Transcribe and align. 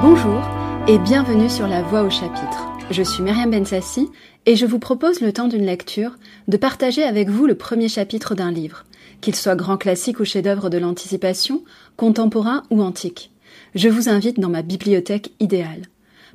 Bonjour 0.00 0.40
et 0.86 0.96
bienvenue 0.96 1.50
sur 1.50 1.66
La 1.66 1.82
Voix 1.82 2.02
au 2.02 2.10
chapitre. 2.10 2.68
Je 2.88 3.02
suis 3.02 3.20
Myriam 3.20 3.50
Bensassi 3.50 4.08
et 4.46 4.54
je 4.54 4.64
vous 4.64 4.78
propose 4.78 5.20
le 5.20 5.32
temps 5.32 5.48
d'une 5.48 5.66
lecture 5.66 6.12
de 6.46 6.56
partager 6.56 7.02
avec 7.02 7.28
vous 7.28 7.46
le 7.48 7.56
premier 7.56 7.88
chapitre 7.88 8.36
d'un 8.36 8.52
livre, 8.52 8.84
qu'il 9.20 9.34
soit 9.34 9.56
grand 9.56 9.76
classique 9.76 10.20
ou 10.20 10.24
chef-d'œuvre 10.24 10.70
de 10.70 10.78
l'anticipation, 10.78 11.64
contemporain 11.96 12.62
ou 12.70 12.80
antique. 12.80 13.32
Je 13.74 13.88
vous 13.88 14.08
invite 14.08 14.38
dans 14.38 14.50
ma 14.50 14.62
bibliothèque 14.62 15.32
idéale. 15.40 15.82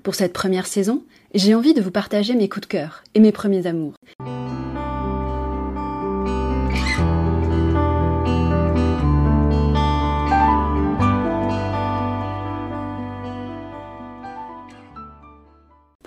Pour 0.03 0.15
cette 0.15 0.33
première 0.33 0.67
saison, 0.67 1.01
j'ai 1.33 1.55
envie 1.55 1.73
de 1.73 1.81
vous 1.81 1.89
partager 1.89 2.35
mes 2.35 2.49
coups 2.49 2.67
de 2.67 2.71
cœur 2.71 3.01
et 3.15 3.21
mes 3.21 3.31
premiers 3.31 3.65
amours. 3.65 3.93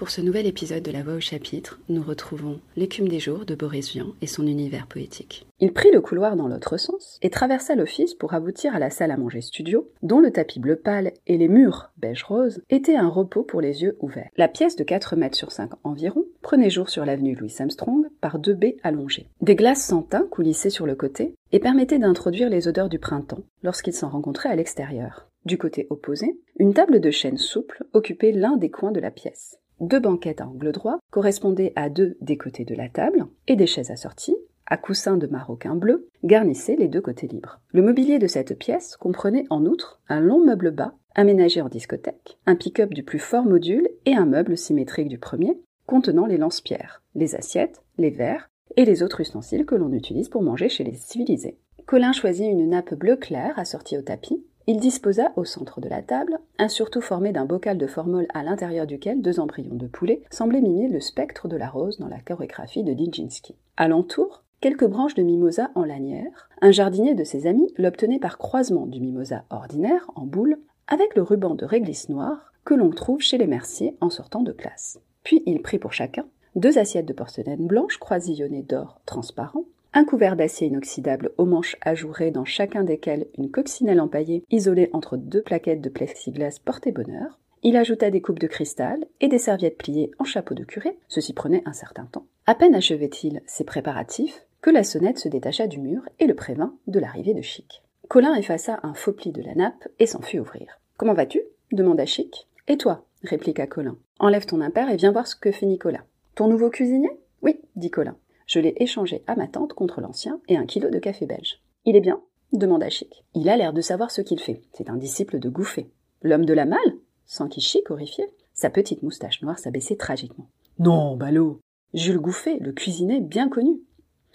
Pour 0.07 0.13
ce 0.13 0.21
nouvel 0.21 0.47
épisode 0.47 0.85
de 0.85 0.93
La 0.93 1.03
Voix 1.03 1.15
au 1.15 1.21
chapitre, 1.21 1.81
nous 1.89 2.01
retrouvons 2.01 2.61
L'écume 2.77 3.09
des 3.09 3.19
jours 3.19 3.45
de 3.45 3.57
Boris 3.57 3.91
Vian 3.91 4.15
et 4.23 4.29
son 4.29 4.47
univers 4.47 4.87
poétique. 4.87 5.49
Il 5.59 5.73
prit 5.73 5.91
le 5.91 6.01
couloir 6.01 6.37
dans 6.37 6.47
l'autre 6.47 6.77
sens 6.77 7.19
et 7.23 7.29
traversa 7.29 7.75
l'office 7.75 8.15
pour 8.15 8.33
aboutir 8.33 8.77
à 8.77 8.79
la 8.79 8.91
salle 8.91 9.11
à 9.11 9.17
manger 9.17 9.41
studio, 9.41 9.91
dont 10.05 10.21
le 10.21 10.31
tapis 10.31 10.61
bleu 10.61 10.77
pâle 10.77 11.11
et 11.27 11.37
les 11.37 11.49
murs 11.49 11.91
beige 11.97 12.23
rose 12.23 12.63
étaient 12.71 12.95
un 12.95 13.09
repos 13.09 13.43
pour 13.43 13.61
les 13.61 13.83
yeux 13.83 13.97
ouverts. 13.99 14.31
La 14.37 14.47
pièce 14.47 14.77
de 14.77 14.85
4 14.85 15.17
mètres 15.17 15.37
sur 15.37 15.51
5 15.51 15.73
environ 15.83 16.25
prenait 16.41 16.71
jour 16.71 16.89
sur 16.89 17.05
l'avenue 17.05 17.35
Louis 17.35 17.57
Armstrong 17.59 18.07
par 18.21 18.39
deux 18.39 18.55
baies 18.55 18.77
allongées. 18.85 19.27
Des 19.41 19.57
glaces 19.57 19.85
sans 19.85 20.03
teint 20.03 20.29
coulissaient 20.31 20.71
sur 20.71 20.87
le 20.87 20.95
côté 20.95 21.35
et 21.51 21.59
permettaient 21.59 21.99
d'introduire 21.99 22.49
les 22.49 22.69
odeurs 22.69 22.89
du 22.89 23.01
printemps 23.01 23.43
lorsqu'ils 23.65 23.93
s'en 23.93 24.11
rencontraient 24.11 24.51
à 24.51 24.55
l'extérieur. 24.55 25.27
Du 25.47 25.59
côté 25.59 25.89
opposé, 25.91 26.39
une 26.61 26.75
table 26.75 27.01
de 27.01 27.11
chêne 27.11 27.39
souple 27.39 27.85
occupait 27.93 28.31
l'un 28.31 28.57
des 28.57 28.71
coins 28.71 28.93
de 28.93 29.01
la 29.01 29.11
pièce. 29.11 29.59
Deux 29.81 30.01
banquettes 30.01 30.41
à 30.41 30.49
angle 30.49 30.73
droit 30.73 30.99
correspondaient 31.11 31.73
à 31.77 31.91
deux 31.91 32.17
des 32.23 32.39
côtés 32.39 32.65
de 32.65 32.75
la 32.75 32.89
table, 32.89 33.27
et 33.47 33.57
des 33.57 33.67
chaises 33.67 33.91
assorties, 33.91 34.37
à 34.67 34.77
coussins 34.77 35.19
de 35.19 35.27
maroquin 35.27 35.75
bleu, 35.75 36.09
garnissaient 36.25 36.77
les 36.77 36.89
deux 36.89 37.03
côtés 37.03 37.27
libres. 37.27 37.61
Le 37.73 37.83
mobilier 37.83 38.19
de 38.19 38.27
cette 38.27 38.59
pièce 38.59 38.97
comprenait 38.97 39.45
en 39.51 39.67
outre 39.67 40.01
un 40.09 40.21
long 40.21 40.45
meuble 40.45 40.71
bas, 40.71 40.95
aménagé 41.15 41.61
en 41.61 41.69
discothèque, 41.69 42.39
un 42.47 42.57
pick-up 42.57 42.93
du 42.93 43.03
plus 43.03 43.19
fort 43.19 43.45
module 43.45 43.89
et 44.07 44.15
un 44.15 44.27
meuble 44.27 44.57
symétrique 44.57 45.09
du 45.09 45.19
premier, 45.19 45.61
contenant 45.87 46.27
les 46.27 46.39
lance-pierres, 46.39 47.03
les 47.15 47.35
assiettes, 47.35 47.83
les 47.99 48.11
verres 48.11 48.51
et 48.77 48.85
les 48.85 49.03
autres 49.03 49.21
ustensiles 49.21 49.67
que 49.67 49.75
l'on 49.75 49.93
utilise 49.93 50.29
pour 50.29 50.43
manger 50.43 50.69
chez 50.69 50.85
les 50.85 50.95
civilisés. 50.95 51.59
Colin 51.87 52.13
choisit 52.13 52.51
une 52.51 52.71
nappe 52.71 52.95
bleu 52.95 53.17
clair 53.17 53.59
assortie 53.59 53.97
au 53.97 54.03
tapis, 54.03 54.45
il 54.67 54.81
disposa 54.81 55.33
au 55.37 55.45
centre 55.45 55.81
de 55.81 55.89
la 55.89 56.03
table 56.03 56.39
un 56.59 56.69
surtout 56.69 57.01
formé 57.01 57.33
d'un 57.33 57.45
bocal 57.45 57.79
de 57.79 57.87
formol 57.87 58.27
à 58.35 58.43
l'intérieur 58.43 58.87
duquel 58.87 59.23
deux 59.23 59.39
embryons 59.39 59.77
de 59.77 59.87
poulet 59.87 60.23
semblaient 60.31 60.61
mimer 60.61 60.89
le 60.89 61.01
spectre 61.01 61.49
de 61.49 61.57
la 61.57 61.69
rose 61.69 61.99
dans 61.99 62.09
la 62.09 62.21
chorégraphie 62.21 62.83
de 62.83 62.93
Dijinski. 62.93 63.55
Alentour, 63.77 64.43
quelques 64.61 64.87
branches 64.87 65.15
de 65.15 65.23
mimosa 65.23 65.71
en 65.75 65.85
lanière. 65.85 66.49
Un 66.61 66.73
jardinier 66.73 67.15
de 67.15 67.25
ses 67.25 67.47
amis 67.47 67.73
l'obtenait 67.77 68.19
par 68.19 68.39
croisement 68.39 68.87
du 68.87 69.01
mimosa 69.01 69.45
ordinaire, 69.51 70.11
en 70.15 70.27
boule, 70.27 70.59
avec 70.89 71.15
le 71.15 71.23
ruban 71.23 71.55
de 71.55 71.65
réglisse 71.65 72.09
noire 72.09 72.53
que 72.65 72.75
l'on 72.75 72.91
trouve 72.91 73.21
chez 73.21 73.39
les 73.39 73.47
merciers 73.47 73.97
en 74.01 74.11
sortant 74.11 74.43
de 74.43 74.53
classe. 74.53 74.99
Puis 75.23 75.43
il 75.47 75.63
prit 75.63 75.79
pour 75.79 75.93
chacun 75.93 76.25
deux 76.57 76.79
assiettes 76.79 77.07
de 77.07 77.13
porcelaine 77.13 77.67
blanche 77.67 77.99
croisillonnées 77.99 78.63
d'or 78.63 79.01
transparent, 79.05 79.65
un 79.97 80.05
couvert 80.05 80.37
d'acier 80.37 80.67
inoxydable 80.67 81.33
aux 81.39 81.47
manches 81.47 81.79
ajourées 81.81 82.31
dans 82.31 82.45
chacun 82.45 82.85
desquels 82.85 83.29
une 83.39 83.51
coccinelle 83.51 84.03
empaillée 84.03 84.45
isolée 84.51 84.91
entre 84.93 85.17
deux 85.17 85.41
plaquettes 85.41 85.81
de 85.81 85.89
plexiglas 85.89 86.59
portait 86.63 86.93
bonheur. 86.93 87.39
Il 87.63 87.79
ajouta 87.79 88.11
des 88.11 88.21
coupes 88.21 88.39
de 88.39 88.47
cristal 88.47 89.07
et 89.23 89.29
des 89.29 89.39
serviettes 89.39 89.79
pliées 89.79 90.11
en 90.19 90.25
chapeau 90.25 90.55
de 90.55 90.65
curé, 90.65 90.99
ceci 91.09 91.33
prenait 91.33 91.63
un 91.65 91.73
certain 91.73 92.05
temps. 92.05 92.27
À 92.45 92.55
peine 92.55 92.75
achevait-il 92.75 93.41
ses 93.47 93.65
préparatifs 93.65 94.47
que 94.61 94.69
la 94.69 94.85
sonnette 94.85 95.19
se 95.19 95.31
détacha 95.31 95.67
du 95.67 95.81
mur 95.81 96.03
et 96.19 96.27
le 96.27 96.35
prévint 96.35 96.75
de 96.87 97.01
l'arrivée 97.01 97.33
de 97.33 97.41
Chic. 97.41 97.83
Colin 98.09 98.35
effaça 98.35 98.81
un 98.83 98.93
faux 98.93 99.15
pli 99.15 99.33
de 99.33 99.41
la 99.41 99.55
nappe 99.55 99.89
et 99.99 100.07
s'en 100.07 100.21
fut 100.21 100.39
ouvrir. 100.39 100.79
Comment 100.99 101.15
vas-tu? 101.15 101.41
demanda 101.73 102.05
Chic. 102.05 102.49
Et 102.69 102.77
toi? 102.77 103.07
répliqua 103.23 103.67
Colin. 103.67 103.97
Enlève 104.19 104.45
ton 104.45 104.61
impair 104.61 104.91
et 104.91 104.97
viens 104.97 105.13
voir 105.13 105.27
ce 105.27 105.37
que 105.37 105.53
fait 105.53 105.65
Nicolas. 105.65 106.05
Ton 106.35 106.49
nouveau 106.49 106.69
cuisinier? 106.69 107.11
Oui, 107.41 107.61
dit 107.77 107.91
Colin. 107.91 108.17
Je 108.47 108.61
l'ai 108.61 108.75
échangé 108.79 109.23
à 109.27 109.35
ma 109.35 109.49
tante 109.49 109.73
contre 109.73 110.01
l'ancien 110.01 110.41
et 110.49 110.57
un 110.57 110.67
kilo 110.67 110.89
de 110.89 110.99
café 110.99 111.27
belge. 111.27 111.61
Il 111.85 111.97
est 111.97 112.01
bien? 112.01 112.21
demanda 112.53 112.89
Chic. 112.89 113.25
Il 113.35 113.49
a 113.49 113.57
l'air 113.57 113.73
de 113.73 113.81
savoir 113.81 114.11
ce 114.13 114.21
qu'il 114.21 114.41
fait. 114.41 114.63
C'est 114.73 114.89
un 114.89 114.97
disciple 114.97 115.41
de 115.41 115.49
Gouffet. 115.49 115.91
L'homme 116.23 116.45
de 116.45 116.55
la 116.55 116.65
malle? 116.65 116.97
S'enquit 117.27 117.61
Chic 117.61 117.91
horrifié. 117.91 118.31
Sa 118.55 118.71
petite 118.71 119.03
moustache 119.03 119.43
noire 119.43 119.59
s'abaissait 119.59 119.97
tragiquement. 119.97 120.49
Non, 120.79 121.17
ballot 121.17 121.61
Jules 121.93 122.21
Gouffet, 122.21 122.59
le 122.61 122.73
cuisinier 122.73 123.21
bien 123.21 123.49
connu. 123.49 123.81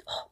Oh, 0.07 0.29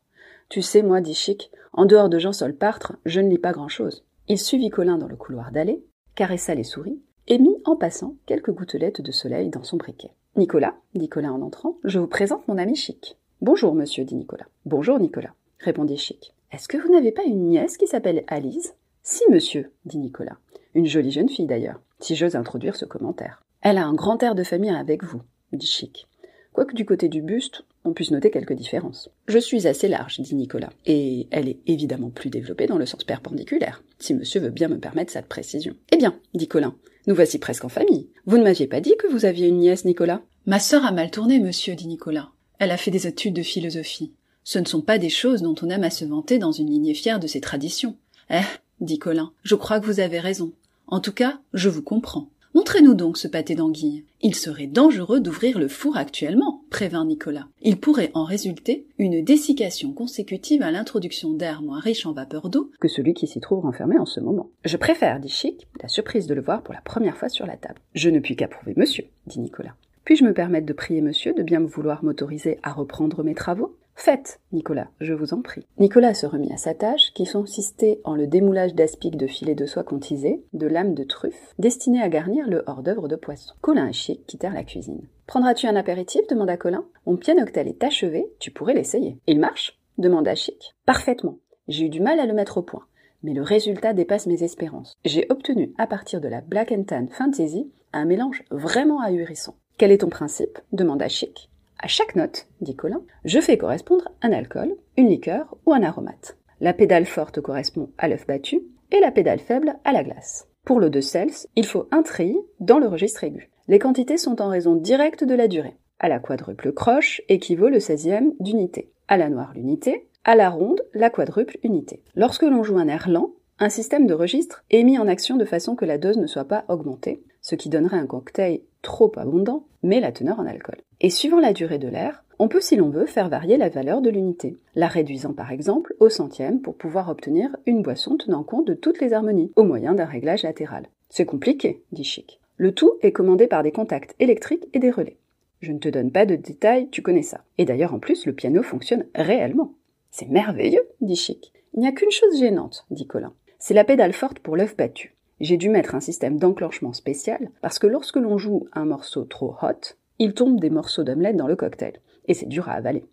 tu 0.49 0.61
sais, 0.61 0.81
moi, 0.81 0.99
dit 0.99 1.13
Chic, 1.13 1.49
en 1.71 1.85
dehors 1.85 2.09
de 2.09 2.19
Jean 2.19 2.33
Solpartre, 2.33 2.97
je 3.05 3.21
ne 3.21 3.29
lis 3.29 3.37
pas 3.37 3.53
grand-chose. 3.53 4.03
Il 4.27 4.37
suivit 4.37 4.69
Colin 4.69 4.97
dans 4.97 5.07
le 5.07 5.15
couloir 5.15 5.51
d'allée, 5.51 5.83
caressa 6.15 6.53
les 6.53 6.63
souris, 6.63 7.01
et 7.27 7.39
mit 7.39 7.55
en 7.65 7.75
passant 7.75 8.15
quelques 8.25 8.51
gouttelettes 8.51 9.01
de 9.01 9.11
soleil 9.11 9.49
dans 9.49 9.63
son 9.63 9.77
briquet. 9.77 10.11
Nicolas, 10.35 10.75
dit 10.95 11.09
Colin 11.09 11.31
en 11.31 11.41
entrant, 11.41 11.77
je 11.83 11.99
vous 11.99 12.07
présente 12.07 12.47
mon 12.47 12.57
ami 12.57 12.75
Chic. 12.75 13.17
Bonjour, 13.41 13.73
monsieur, 13.73 14.03
dit 14.03 14.15
Nicolas. 14.15 14.47
Bonjour, 14.65 14.99
Nicolas, 14.99 15.33
répondit 15.59 15.95
Chic. 15.95 16.33
Est-ce 16.51 16.67
que 16.67 16.75
vous 16.75 16.91
n'avez 16.91 17.13
pas 17.13 17.23
une 17.23 17.47
nièce 17.47 17.77
qui 17.77 17.87
s'appelle 17.87 18.25
Alice? 18.27 18.75
Si, 19.01 19.23
monsieur, 19.29 19.71
dit 19.85 19.97
Nicolas. 19.97 20.35
Une 20.75 20.87
jolie 20.87 21.11
jeune 21.11 21.29
fille 21.29 21.45
d'ailleurs, 21.45 21.79
si 22.01 22.17
j'ose 22.17 22.35
introduire 22.35 22.75
ce 22.75 22.83
commentaire. 22.83 23.41
Elle 23.61 23.77
a 23.77 23.85
un 23.85 23.93
grand 23.93 24.21
air 24.23 24.35
de 24.35 24.43
famille 24.43 24.71
avec 24.71 25.05
vous, 25.05 25.21
dit 25.53 25.65
Chic. 25.65 26.05
Quoique 26.51 26.75
du 26.75 26.85
côté 26.85 27.07
du 27.07 27.21
buste, 27.21 27.63
on 27.85 27.93
puisse 27.93 28.11
noter 28.11 28.29
quelques 28.29 28.51
différences. 28.51 29.09
Je 29.29 29.39
suis 29.39 29.67
assez 29.67 29.87
large, 29.87 30.19
dit 30.19 30.35
Nicolas, 30.35 30.73
et 30.85 31.29
elle 31.31 31.47
est 31.47 31.59
évidemment 31.65 32.09
plus 32.09 32.29
développée 32.29 32.67
dans 32.67 32.77
le 32.77 32.85
sens 32.85 33.05
perpendiculaire, 33.05 33.81
si 33.99 34.13
monsieur 34.15 34.41
veut 34.41 34.49
bien 34.49 34.67
me 34.67 34.79
permettre 34.79 35.13
cette 35.13 35.27
précision. 35.27 35.75
Eh 35.93 35.97
bien, 35.97 36.19
dit 36.33 36.49
Colin, 36.49 36.75
nous 37.07 37.15
voici 37.15 37.39
presque 37.39 37.63
en 37.63 37.69
famille. 37.69 38.09
Vous 38.25 38.37
ne 38.37 38.43
m'aviez 38.43 38.67
pas 38.67 38.81
dit 38.81 38.97
que 38.99 39.07
vous 39.07 39.23
aviez 39.23 39.47
une 39.47 39.59
nièce, 39.59 39.85
Nicolas? 39.85 40.23
Ma 40.45 40.59
sœur 40.59 40.83
a 40.83 40.91
mal 40.91 41.09
tourné, 41.09 41.39
monsieur, 41.39 41.75
dit 41.75 41.87
Nicolas. 41.87 42.31
Elle 42.59 42.71
a 42.71 42.77
fait 42.77 42.91
des 42.91 43.07
études 43.07 43.33
de 43.33 43.41
philosophie. 43.41 44.11
Ce 44.43 44.59
ne 44.59 44.65
sont 44.65 44.81
pas 44.81 44.97
des 44.97 45.09
choses 45.09 45.41
dont 45.41 45.55
on 45.61 45.69
aime 45.69 45.85
à 45.85 45.89
se 45.89 46.03
vanter 46.03 46.39
dans 46.39 46.51
une 46.51 46.69
lignée 46.69 46.93
fière 46.93 47.19
de 47.19 47.27
ses 47.27 47.39
traditions. 47.39 47.95
Eh, 48.29 48.41
dit 48.81 48.99
Colin, 48.99 49.31
je 49.43 49.55
crois 49.55 49.79
que 49.79 49.85
vous 49.85 50.01
avez 50.01 50.19
raison. 50.19 50.51
En 50.87 50.99
tout 50.99 51.13
cas, 51.13 51.39
je 51.53 51.69
vous 51.69 51.81
comprends. 51.81 52.27
Montrez-nous 52.55 52.95
donc 52.95 53.17
ce 53.17 53.27
pâté 53.27 53.55
d'anguille. 53.55 54.05
Il 54.21 54.35
serait 54.35 54.67
dangereux 54.67 55.21
d'ouvrir 55.21 55.59
le 55.59 55.67
four 55.67 55.95
actuellement, 55.95 56.63
prévint 56.71 57.05
Nicolas. 57.05 57.47
Il 57.61 57.79
pourrait 57.79 58.11
en 58.15 58.23
résulter 58.23 58.87
une 58.97 59.23
dessiccation 59.23 59.93
consécutive 59.93 60.63
à 60.63 60.71
l'introduction 60.71 61.31
d'air 61.31 61.61
moins 61.61 61.79
riche 61.79 62.05
en 62.05 62.11
vapeur 62.11 62.49
d'eau 62.49 62.71
que 62.81 62.87
celui 62.87 63.13
qui 63.13 63.27
s'y 63.27 63.39
trouve 63.39 63.61
renfermé 63.61 63.97
en 63.99 64.05
ce 64.05 64.19
moment. 64.19 64.49
Je 64.65 64.77
préfère, 64.77 65.19
dit 65.19 65.29
Chic, 65.29 65.67
la 65.81 65.87
surprise 65.87 66.27
de 66.27 66.33
le 66.33 66.41
voir 66.41 66.63
pour 66.63 66.73
la 66.73 66.81
première 66.81 67.17
fois 67.17 67.29
sur 67.29 67.45
la 67.45 67.55
table. 67.55 67.79
Je 67.93 68.09
ne 68.09 68.19
puis 68.19 68.35
qu'approuver 68.35 68.73
monsieur, 68.75 69.05
dit 69.27 69.39
Nicolas. 69.39 69.75
Puis-je 70.09 70.25
me 70.25 70.33
permettre 70.33 70.65
de 70.65 70.73
prier 70.73 71.01
monsieur 71.01 71.35
de 71.35 71.43
bien 71.43 71.59
vouloir 71.59 72.03
m'autoriser 72.03 72.57
à 72.63 72.71
reprendre 72.71 73.23
mes 73.23 73.35
travaux? 73.35 73.77
Faites, 73.93 74.39
Nicolas, 74.51 74.87
je 74.99 75.13
vous 75.13 75.35
en 75.35 75.43
prie. 75.43 75.67
Nicolas 75.77 76.15
se 76.15 76.25
remit 76.25 76.51
à 76.51 76.57
sa 76.57 76.73
tâche, 76.73 77.13
qui 77.13 77.31
consistait 77.31 78.01
en 78.03 78.15
le 78.15 78.25
démoulage 78.25 78.73
d'aspic 78.73 79.17
de 79.17 79.27
filets 79.27 79.53
de 79.53 79.67
soie 79.67 79.83
contisés, 79.83 80.43
de 80.53 80.65
lames 80.65 80.95
de 80.95 81.03
truffe, 81.03 81.53
destinées 81.59 82.01
à 82.01 82.09
garnir 82.09 82.49
le 82.49 82.63
hors-d'œuvre 82.65 83.07
de 83.07 83.15
poisson. 83.15 83.53
Colin 83.61 83.87
et 83.87 83.93
Chic 83.93 84.25
quittèrent 84.25 84.55
la 84.55 84.63
cuisine. 84.63 85.07
Prendras-tu 85.27 85.67
un 85.67 85.75
apéritif? 85.75 86.25
demanda 86.25 86.57
Colin. 86.57 86.85
Mon 87.05 87.15
pianoctel 87.15 87.67
est 87.67 87.83
achevé, 87.83 88.25
tu 88.39 88.49
pourrais 88.49 88.73
l'essayer. 88.73 89.19
Il 89.27 89.39
marche? 89.39 89.77
demanda 89.99 90.33
Chic. 90.33 90.73
Parfaitement. 90.87 91.37
J'ai 91.67 91.85
eu 91.85 91.89
du 91.89 92.01
mal 92.01 92.19
à 92.19 92.25
le 92.25 92.33
mettre 92.33 92.57
au 92.57 92.63
point, 92.63 92.87
mais 93.21 93.35
le 93.35 93.43
résultat 93.43 93.93
dépasse 93.93 94.25
mes 94.25 94.41
espérances. 94.41 94.97
J'ai 95.05 95.27
obtenu, 95.29 95.71
à 95.77 95.85
partir 95.85 96.19
de 96.19 96.27
la 96.27 96.41
Black 96.41 96.71
and 96.71 96.85
Tan 96.85 97.05
Fantasy, 97.11 97.71
un 97.93 98.05
mélange 98.05 98.43
vraiment 98.49 99.01
ahurissant. 99.01 99.53
Quel 99.79 99.93
est 99.93 99.99
ton 99.99 100.09
principe? 100.09 100.59
Demanda 100.73 101.07
Chic. 101.07 101.49
À 101.81 101.87
chaque 101.87 102.17
note, 102.17 102.47
dit 102.59 102.75
Colin, 102.75 103.01
je 103.23 103.39
fais 103.39 103.57
correspondre 103.57 104.09
un 104.21 104.33
alcool, 104.33 104.75
une 104.97 105.07
liqueur 105.07 105.55
ou 105.65 105.71
un 105.71 105.83
aromate. 105.83 106.35
La 106.59 106.73
pédale 106.73 107.05
forte 107.05 107.39
correspond 107.39 107.89
à 107.97 108.09
l'œuf 108.09 108.27
battu 108.27 108.61
et 108.91 108.99
la 108.99 109.09
pédale 109.09 109.39
faible 109.39 109.75
à 109.85 109.93
la 109.93 110.03
glace. 110.03 110.49
Pour 110.65 110.81
l'eau 110.81 110.89
de 110.89 110.99
Cels, 110.99 111.47
il 111.55 111.65
faut 111.65 111.87
un 111.91 112.03
tri 112.03 112.35
dans 112.59 112.77
le 112.77 112.89
registre 112.89 113.23
aigu. 113.23 113.49
Les 113.69 113.79
quantités 113.79 114.17
sont 114.17 114.41
en 114.41 114.49
raison 114.49 114.75
directe 114.75 115.23
de 115.23 115.33
la 115.33 115.47
durée. 115.47 115.77
À 115.99 116.09
la 116.09 116.19
quadruple 116.19 116.73
croche 116.73 117.21
équivaut 117.29 117.69
le 117.69 117.77
16e 117.77 118.33
d'unité. 118.41 118.91
À 119.07 119.15
la 119.15 119.29
noire 119.29 119.53
l'unité. 119.55 120.09
À 120.25 120.35
la 120.35 120.49
ronde, 120.49 120.81
la 120.93 121.09
quadruple 121.09 121.57
unité. 121.63 122.03
Lorsque 122.15 122.43
l'on 122.43 122.63
joue 122.63 122.79
un 122.79 122.89
air 122.89 123.07
lent, 123.07 123.31
un 123.59 123.69
système 123.69 124.07
de 124.07 124.13
registre 124.13 124.65
est 124.71 124.83
mis 124.83 124.97
en 124.97 125.07
action 125.07 125.37
de 125.37 125.45
façon 125.45 125.77
que 125.77 125.85
la 125.85 125.97
dose 125.97 126.17
ne 126.17 126.27
soit 126.27 126.43
pas 126.43 126.65
augmentée, 126.67 127.23
ce 127.41 127.55
qui 127.55 127.69
donnerait 127.69 127.97
un 127.97 128.07
cocktail 128.07 128.59
trop 128.81 129.11
abondant, 129.17 129.65
mais 129.83 129.99
la 129.99 130.11
teneur 130.11 130.39
en 130.39 130.45
alcool. 130.45 130.77
Et 131.01 131.09
suivant 131.09 131.39
la 131.39 131.53
durée 131.53 131.77
de 131.77 131.87
l'air, 131.87 132.23
on 132.39 132.47
peut, 132.47 132.61
si 132.61 132.75
l'on 132.75 132.89
veut, 132.89 133.05
faire 133.05 133.29
varier 133.29 133.57
la 133.57 133.69
valeur 133.69 134.01
de 134.01 134.09
l'unité, 134.09 134.57
la 134.75 134.87
réduisant 134.87 135.33
par 135.33 135.51
exemple 135.51 135.93
au 135.99 136.09
centième 136.09 136.61
pour 136.61 136.75
pouvoir 136.75 137.09
obtenir 137.09 137.55
une 137.65 137.81
boisson 137.81 138.17
tenant 138.17 138.43
compte 138.43 138.67
de 138.67 138.73
toutes 138.73 139.01
les 139.01 139.13
harmonies, 139.13 139.51
au 139.55 139.63
moyen 139.63 139.93
d'un 139.93 140.05
réglage 140.05 140.43
latéral. 140.43 140.87
C'est 141.09 141.25
compliqué, 141.25 141.83
dit 141.91 142.03
Chic. 142.03 142.39
Le 142.55 142.73
tout 142.73 142.93
est 143.01 143.11
commandé 143.11 143.47
par 143.47 143.63
des 143.63 143.71
contacts 143.71 144.15
électriques 144.19 144.67
et 144.73 144.79
des 144.79 144.91
relais. 144.91 145.17
Je 145.61 145.71
ne 145.73 145.79
te 145.79 145.89
donne 145.89 146.11
pas 146.11 146.25
de 146.25 146.35
détails, 146.35 146.89
tu 146.89 147.01
connais 147.01 147.23
ça. 147.23 147.41
Et 147.57 147.65
d'ailleurs, 147.65 147.93
en 147.93 147.99
plus, 147.99 148.25
le 148.25 148.33
piano 148.33 148.63
fonctionne 148.63 149.05
réellement. 149.15 149.73
C'est 150.11 150.29
merveilleux, 150.29 150.87
dit 151.01 151.15
Chic. 151.15 151.51
Il 151.73 151.81
n'y 151.81 151.87
a 151.87 151.91
qu'une 151.91 152.11
chose 152.11 152.39
gênante, 152.39 152.85
dit 152.89 153.07
Colin. 153.07 153.33
C'est 153.59 153.73
la 153.73 153.83
pédale 153.83 154.13
forte 154.13 154.39
pour 154.39 154.55
l'œuf 154.55 154.77
battu. 154.77 155.13
J'ai 155.39 155.57
dû 155.57 155.69
mettre 155.69 155.95
un 155.95 155.99
système 155.99 156.37
d'enclenchement 156.37 156.93
spécial 156.93 157.49
parce 157.61 157.79
que 157.79 157.87
lorsque 157.87 158.17
l'on 158.17 158.37
joue 158.37 158.67
un 158.73 158.85
morceau 158.85 159.23
trop 159.23 159.55
hot, 159.61 159.95
il 160.19 160.33
tombe 160.33 160.59
des 160.59 160.69
morceaux 160.69 161.03
d'omelette 161.03 161.37
dans 161.37 161.47
le 161.47 161.55
cocktail. 161.55 161.99
Et 162.25 162.33
c'est 162.33 162.45
dur 162.45 162.67
à 162.67 162.73
avaler. 162.73 163.05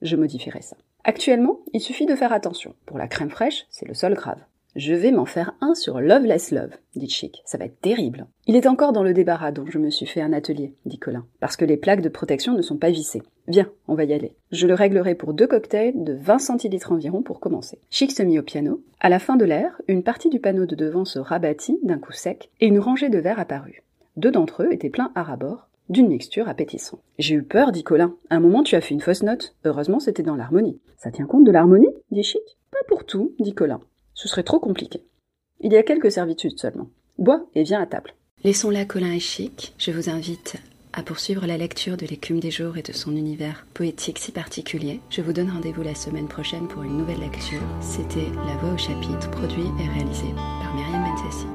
Je 0.00 0.16
modifierai 0.16 0.62
ça. 0.62 0.76
Actuellement, 1.04 1.60
il 1.74 1.80
suffit 1.80 2.06
de 2.06 2.14
faire 2.14 2.32
attention. 2.32 2.74
Pour 2.86 2.96
la 2.96 3.08
crème 3.08 3.30
fraîche, 3.30 3.66
c'est 3.68 3.86
le 3.86 3.94
sol 3.94 4.14
grave. 4.14 4.40
Je 4.76 4.92
vais 4.92 5.12
m'en 5.12 5.24
faire 5.24 5.54
un 5.60 5.76
sur 5.76 6.00
Loveless 6.00 6.50
Love, 6.50 6.72
dit 6.96 7.08
Chic. 7.08 7.42
Ça 7.44 7.58
va 7.58 7.66
être 7.66 7.80
terrible. 7.80 8.26
Il 8.48 8.56
est 8.56 8.66
encore 8.66 8.92
dans 8.92 9.04
le 9.04 9.14
débarras 9.14 9.52
dont 9.52 9.66
je 9.66 9.78
me 9.78 9.88
suis 9.88 10.04
fait 10.04 10.20
un 10.20 10.32
atelier, 10.32 10.74
dit 10.84 10.98
Colin, 10.98 11.24
parce 11.38 11.56
que 11.56 11.64
les 11.64 11.76
plaques 11.76 12.00
de 12.00 12.08
protection 12.08 12.54
ne 12.54 12.62
sont 12.62 12.76
pas 12.76 12.90
vissées. 12.90 13.22
Viens, 13.46 13.70
on 13.86 13.94
va 13.94 14.02
y 14.02 14.12
aller. 14.12 14.34
Je 14.50 14.66
le 14.66 14.74
réglerai 14.74 15.14
pour 15.14 15.32
deux 15.32 15.46
cocktails 15.46 16.02
de 16.02 16.14
20 16.14 16.40
centilitres 16.40 16.90
environ 16.90 17.22
pour 17.22 17.38
commencer. 17.38 17.78
Chic 17.88 18.10
se 18.10 18.24
mit 18.24 18.36
au 18.36 18.42
piano. 18.42 18.82
À 18.98 19.10
la 19.10 19.20
fin 19.20 19.36
de 19.36 19.44
l'air, 19.44 19.80
une 19.86 20.02
partie 20.02 20.28
du 20.28 20.40
panneau 20.40 20.66
de 20.66 20.74
devant 20.74 21.04
se 21.04 21.20
rabattit 21.20 21.78
d'un 21.84 21.98
coup 21.98 22.12
sec 22.12 22.50
et 22.60 22.66
une 22.66 22.80
rangée 22.80 23.10
de 23.10 23.18
verres 23.18 23.38
apparut. 23.38 23.84
Deux 24.16 24.32
d'entre 24.32 24.64
eux 24.64 24.72
étaient 24.72 24.90
pleins 24.90 25.12
à 25.14 25.22
rabord, 25.22 25.68
d'une 25.88 26.08
mixture 26.08 26.48
appétissante. 26.48 27.00
J'ai 27.20 27.36
eu 27.36 27.44
peur, 27.44 27.70
dit 27.70 27.84
Colin. 27.84 28.16
À 28.28 28.36
un 28.36 28.40
moment, 28.40 28.64
tu 28.64 28.74
as 28.74 28.80
fait 28.80 28.94
une 28.94 29.00
fausse 29.00 29.22
note. 29.22 29.54
Heureusement, 29.64 30.00
c'était 30.00 30.24
dans 30.24 30.34
l'harmonie. 30.34 30.80
Ça 30.96 31.12
tient 31.12 31.26
compte 31.26 31.44
de 31.44 31.52
l'harmonie 31.52 31.94
dit 32.10 32.24
Chic? 32.24 32.42
Pas 32.72 32.78
pour 32.88 33.04
tout, 33.04 33.34
dit 33.38 33.54
Colin. 33.54 33.80
Ce 34.14 34.28
serait 34.28 34.42
trop 34.42 34.60
compliqué. 34.60 35.02
Il 35.60 35.72
y 35.72 35.76
a 35.76 35.82
quelques 35.82 36.12
servitudes 36.12 36.58
seulement. 36.58 36.88
Bois 37.18 37.46
et 37.54 37.62
viens 37.62 37.80
à 37.80 37.86
table. 37.86 38.14
Laissons 38.42 38.70
là 38.70 38.84
Colin 38.84 39.12
et 39.12 39.20
Chic. 39.20 39.74
Je 39.78 39.90
vous 39.90 40.10
invite 40.10 40.56
à 40.92 41.02
poursuivre 41.02 41.46
la 41.46 41.56
lecture 41.56 41.96
de 41.96 42.06
l'écume 42.06 42.40
des 42.40 42.50
jours 42.50 42.76
et 42.76 42.82
de 42.82 42.92
son 42.92 43.16
univers 43.16 43.66
poétique 43.74 44.18
si 44.18 44.32
particulier. 44.32 45.00
Je 45.10 45.22
vous 45.22 45.32
donne 45.32 45.50
rendez-vous 45.50 45.82
la 45.82 45.94
semaine 45.94 46.28
prochaine 46.28 46.68
pour 46.68 46.82
une 46.82 46.96
nouvelle 46.96 47.20
lecture. 47.20 47.62
C'était 47.80 48.30
La 48.46 48.56
Voix 48.56 48.74
au 48.74 48.78
chapitre, 48.78 49.30
produit 49.30 49.66
et 49.80 49.88
réalisé 49.88 50.32
par 50.36 50.74
Myriam 50.74 51.02
Benzessi. 51.02 51.46